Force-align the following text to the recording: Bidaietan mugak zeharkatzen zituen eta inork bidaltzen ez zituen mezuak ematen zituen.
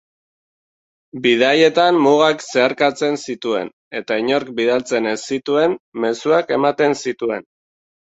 Bidaietan 1.25 1.99
mugak 2.05 2.41
zeharkatzen 2.47 3.21
zituen 3.27 3.71
eta 4.03 4.21
inork 4.25 4.53
bidaltzen 4.63 5.13
ez 5.15 5.17
zituen 5.33 5.81
mezuak 6.09 6.55
ematen 6.61 7.03
zituen. 7.07 7.51